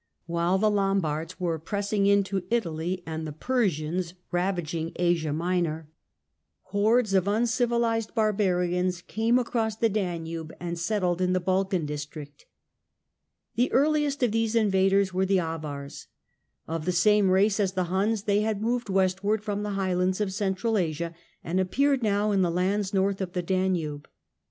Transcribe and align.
While 0.25 0.57
the 0.57 0.71
Lombards 0.71 1.39
were; 1.39 1.59
pressing 1.59 2.07
into 2.07 2.41
Italy 2.49 3.03
and 3.05 3.27
the 3.27 3.31
Persians 3.31 4.15
ravaging 4.31 4.93
Asia 4.95 5.31
Minor, 5.31 5.91
JUSTINIAN 6.63 6.65
63 6.71 6.79
hordes 6.81 7.13
of 7.13 7.27
uncivilised 7.27 8.15
barbarians 8.15 9.03
came 9.03 9.37
across 9.37 9.75
the 9.75 9.89
Danube 9.89 10.53
and 10.59 10.79
settled 10.79 11.21
in 11.21 11.33
the 11.33 11.39
Balkan 11.39 11.85
district. 11.85 12.47
The 13.53 13.71
earliest 13.71 14.23
if 14.23 14.31
these 14.31 14.55
invaders 14.55 15.13
were 15.13 15.27
the 15.27 15.37
Avars. 15.39 16.07
Of 16.67 16.85
the 16.85 16.91
same 16.91 17.29
race 17.29 17.59
as 17.59 17.73
:he 17.75 17.81
Huns, 17.81 18.23
they 18.23 18.41
had 18.41 18.59
moved 18.59 18.89
westward 18.89 19.43
from 19.43 19.61
the 19.61 19.73
high 19.77 19.91
ands 19.91 20.19
of 20.19 20.33
Central 20.33 20.79
Asia, 20.79 21.13
and 21.43 21.59
appeared 21.59 22.01
now 22.01 22.31
in 22.31 22.41
the 22.41 22.49
lands 22.49 22.91
lorth 22.91 23.21
of 23.21 23.33
the 23.33 23.43
Danube. 23.43 24.07